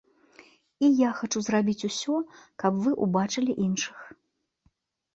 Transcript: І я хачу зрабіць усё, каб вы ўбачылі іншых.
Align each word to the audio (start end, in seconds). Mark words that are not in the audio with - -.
І 0.87 0.89
я 0.99 1.09
хачу 1.19 1.43
зрабіць 1.49 1.85
усё, 1.89 2.15
каб 2.65 2.73
вы 2.87 2.91
ўбачылі 3.09 3.51
іншых. 3.69 3.97